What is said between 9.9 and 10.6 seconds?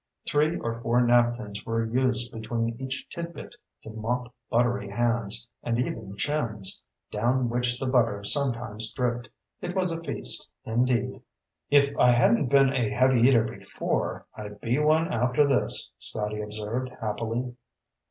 a feast,